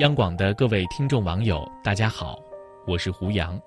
[0.00, 2.42] 央广的各位听众网友，大家好，
[2.86, 3.60] 我是胡杨。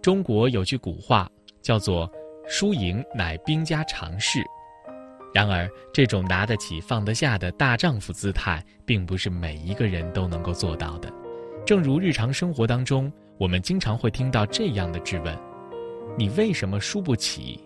[0.00, 1.28] 中国有句古话
[1.60, 2.08] 叫做
[2.46, 4.38] “输赢乃兵家常事”，
[5.34, 11.12] 然而这种拿得起放得下的大丈夫姿态，并不是每一个人都能够做到的。
[11.66, 15.36] 正如日常生活当中，我们经常会听到这样的质问
[16.16, 17.58] ：“你为什么输不起？”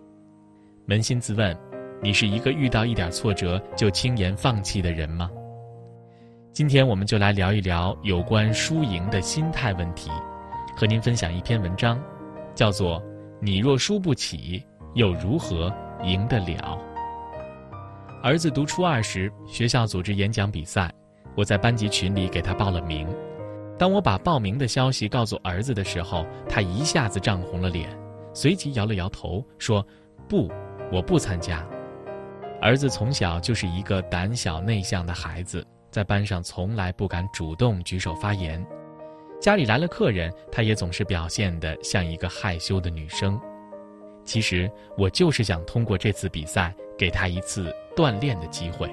[0.89, 1.55] 扪心自问，
[2.01, 5.31] 你是一个遇到一点挫折就轻言放弃的人吗？
[6.53, 10.11] 今天我们就来聊一聊有关输赢的心态问题，
[10.77, 11.99] 和您分享一篇文章，
[12.55, 13.01] 叫做
[13.41, 16.79] 《你若输不起，又如何赢得了》。
[18.23, 20.93] 儿子读初二时，学校组织演讲比赛，
[21.35, 23.09] 我在班级群里给他报了名。
[23.79, 27.89] 当我把报名的消息告诉儿子的时候，他一下子涨红了脸，
[28.35, 29.83] 随即摇了摇头说
[30.29, 30.51] ：“不，
[30.93, 31.67] 我不参加。”
[32.61, 35.67] 儿子从小就是一个胆小内向的孩子。
[35.93, 38.67] 在班上从来不敢主动举手发言，
[39.39, 43.39] 家里来了客人，她也总是表现得像一个害羞的女生。
[44.25, 48.91] 其实我就是想通过这次比赛，给她一次锻炼的机会。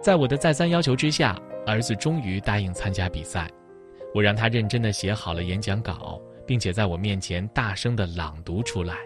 [0.00, 3.50] 在我的再三要求之下，儿子终于答应参加比赛。
[4.14, 8.96] 我让他认真地写好了演讲稿，并且在我面前大声地朗读出来。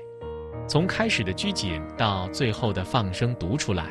[0.69, 3.87] 从开始的拘谨到最后的放声读出来，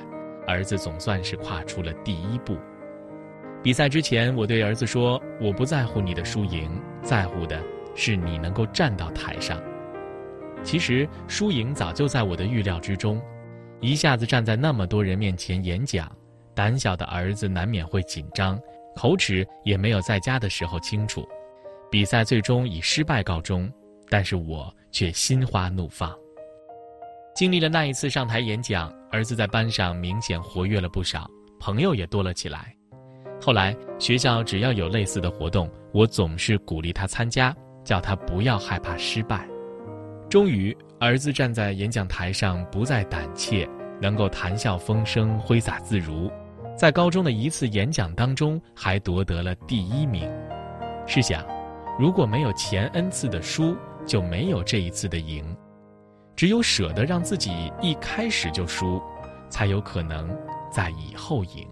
[0.48, 2.58] 儿子总算是跨出了第一步。
[3.66, 7.60] 比赛之前，我对儿子说：“我不在乎你的输赢，在乎的
[7.96, 9.60] 是你能够站到台上。”
[10.64, 13.20] 其实，输赢早就在我的预料之中。
[13.82, 16.16] 一下子站在那么多人面前演讲，
[16.54, 18.56] 胆小的儿子难免会紧张，
[18.96, 21.28] 口齿也没有在家的时候清楚。
[21.90, 23.68] 比赛最终以失败告终，
[24.12, 26.16] 但是我却心花怒放。
[27.36, 31.28] 经历了那一次上台演讲，儿子在班上明显活跃了不少，
[31.60, 32.72] 朋友也多了起来。
[33.42, 39.48] 后来学校只要有类似的活动，我总是鼓励他参加，叫他不要害怕失败。
[40.30, 43.68] 终于，儿子站在演讲台上不再胆怯，
[44.02, 46.32] 能够谈笑风生、挥洒自如。
[46.76, 50.30] 在高中的一次演讲当中，还夺得了第一名。
[51.06, 51.46] 试想，
[52.00, 55.46] 如果没有前 n 次的输，就没有这一次的赢。
[56.36, 59.02] 只有舍得让自己一开始就输，
[59.50, 60.30] 才有可能
[60.70, 61.66] 在以后赢。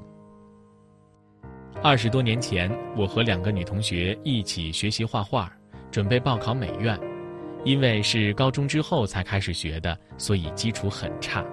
[1.83, 5.51] 二十多年前，我和两个女同学一起学习画画，
[5.91, 6.97] 准备报考美院。
[7.65, 11.43] 因为是高中之后才开始学的，所以基础很差。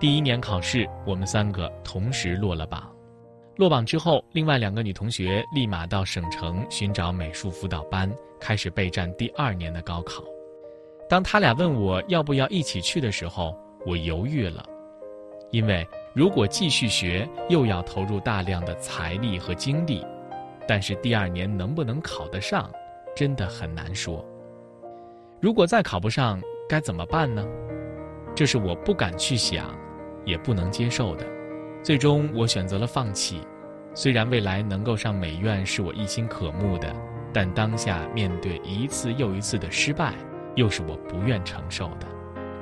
[0.00, 2.90] 第一年考试，我们三个同时落了榜。
[3.56, 10.24] 落榜之后，另外两个女同学立马到省城寻找美术辅导班，开始备战第二年的高考。
[11.10, 14.64] 当他俩问我要不要一起去的时候，我犹豫了，
[15.52, 15.86] 因为。
[16.14, 20.06] 如果继续学，又要投入大量的财力和精力，
[20.68, 22.70] 但是第二年能不能考得上，
[23.16, 24.22] 真的很难说。
[25.40, 27.42] 如果再考不上，该怎么办呢？
[28.34, 29.74] 这是我不敢去想，
[30.26, 31.24] 也不能接受的。
[31.82, 33.40] 最终，我选择了放弃。
[33.94, 36.94] 虽然未来能够上美院是我一心渴慕的，
[37.32, 40.12] 但当下面对一次又一次的失败，
[40.56, 42.06] 又是我不愿承受的。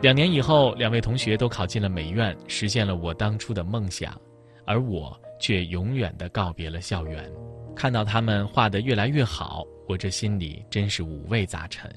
[0.03, 4.19] 两年以后，两位同学都考进了美院，实现了我当初的梦想，
[4.65, 7.31] 而我却永远的告别了校园。
[7.77, 11.91] 看到他们画得越来越好，我这心里真是五味杂陈。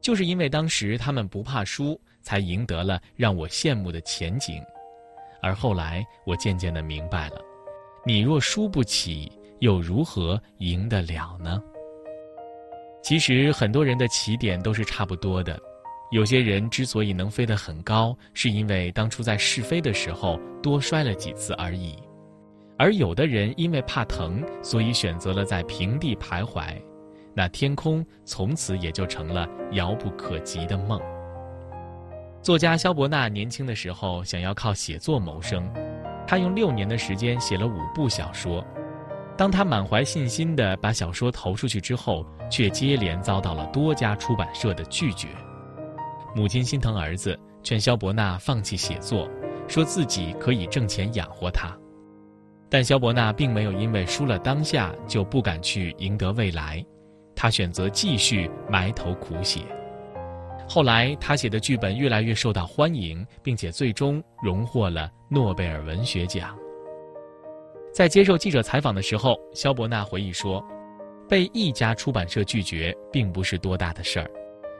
[0.00, 4.62] 就是因为当时他们不怕输，才赢得了让我羡慕的前景。
[5.42, 7.40] 而后来，我渐渐的明白了：
[8.04, 11.60] 你若输不起，又如何赢得了呢？
[13.02, 15.60] 其实，很多人的起点都是差不多的。
[16.10, 21.96] 有些人之所以能飞得很高，是因为当初在试飞的时候多摔了几次而已；
[22.78, 26.80] 而有的人因为怕疼，所以选择了在平地徘徊，
[27.34, 31.00] 那天空从此也就成了遥不可及的梦。
[32.40, 35.68] 作家萧伯纳年轻的时候想要靠写作谋生，
[36.24, 38.64] 他用六年的时间写了五部小说。
[39.36, 45.26] 当他满怀信心地把小说投出去之后，却接连遭到了多家出版社的拒绝。
[46.36, 49.26] 母亲心疼儿子，劝萧伯纳放弃写作，
[49.66, 51.74] 说自己可以挣钱养活他。
[52.68, 56.84] 但萧伯纳并没有因为输了当下就不敢去赢得未来，
[57.34, 59.62] 他选择继续埋头苦写。
[60.68, 66.54] 后来，他写的剧本越来越受到欢迎，并且最终荣获了诺贝尔文学奖。
[67.94, 70.62] 在接受记者采访的时候，萧伯纳回忆说
[71.30, 74.30] ：“被一家出版社拒绝，并不是多大的事儿。”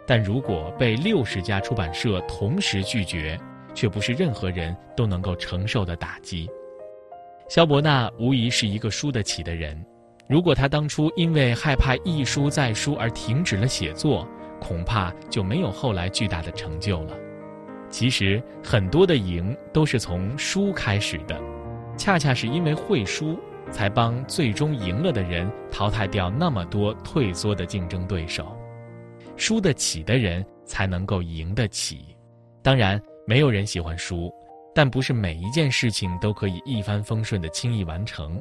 [0.06, 3.38] 但如果被六十家出版社同时拒绝，
[3.74, 6.48] 却不是任何人都能够承受的打击。
[7.48, 9.84] 萧伯纳无疑是一个输得起的人，
[10.28, 14.26] 如果他当初因为害怕一输再输而停止了写作，
[14.60, 17.16] 恐怕就没有后来巨大的成就了。
[17.90, 21.40] 其实很多的赢都是从输开始的，
[21.96, 23.38] 恰恰是因为会输，
[23.70, 28.56] 才帮最终赢了的人淘汰掉那么多退缩的竞争对手。
[29.36, 32.16] 输得起的人才能够赢得起。
[32.62, 34.32] 当然，没有人喜欢输，
[34.74, 38.40] 但不是每一件事情都可以一帆风顺的轻易完成。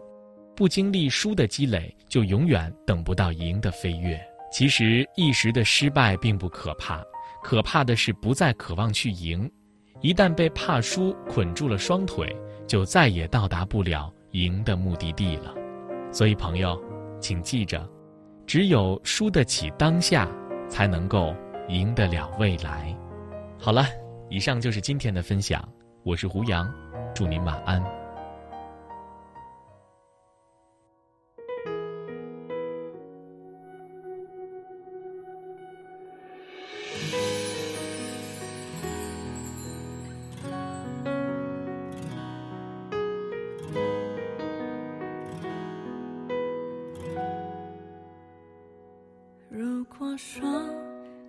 [0.56, 4.20] 不经历输的积累，就永远等不到赢的飞跃。
[4.52, 7.04] 其实一时的失败并不可怕，
[7.44, 9.52] 可怕的是不再渴望去赢。
[10.02, 12.34] 一旦被怕输捆住了双腿，
[12.66, 15.54] 就再也到达不了赢的目的地了。
[16.12, 16.82] 所以，朋友，
[17.20, 17.86] 请记着，
[18.48, 20.30] 只有输得起当下，
[20.76, 21.34] 才能够
[21.70, 22.94] 赢得了未来。
[23.58, 23.86] 好了，
[24.30, 25.66] 以上就是今天的分享。
[26.04, 26.70] 我是胡杨，
[27.14, 27.82] 祝您晚安。
[49.50, 50.44] 如果说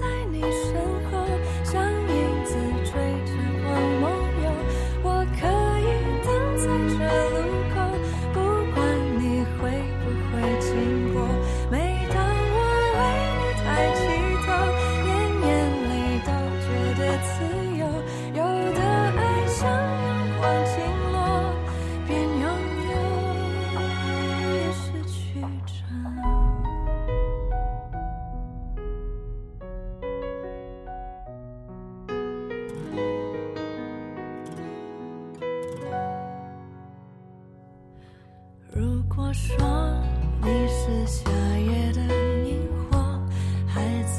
[0.00, 0.72] 在你身
[1.10, 1.21] 后，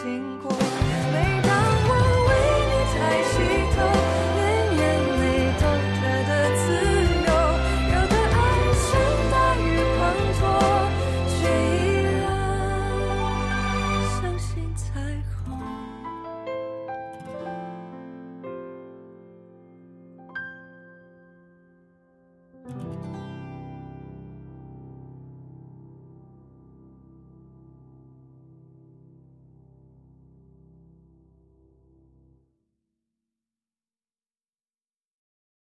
[0.00, 0.29] sing.